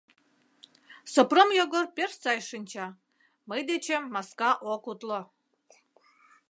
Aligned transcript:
Сопром 1.13 1.49
Йогор 1.57 1.85
пеш 1.95 2.11
сай 2.21 2.39
шинча: 2.49 2.87
мый 3.49 3.61
дечем 3.69 4.03
маска 4.13 4.51
ок 4.71 4.83
утло. 4.91 5.19